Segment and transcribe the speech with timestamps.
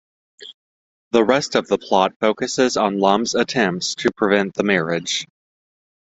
[1.11, 5.27] The rest of the plot focuses on Lum's attempts to prevent the marriage.